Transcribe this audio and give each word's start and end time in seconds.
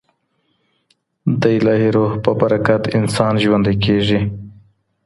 د 1.41 1.43
الهي 1.57 1.89
روح 1.97 2.11
په 2.25 2.31
برکت 2.41 2.83
انسان 2.97 3.33
ژوندی 3.43 3.75
کیږي. 3.85 4.19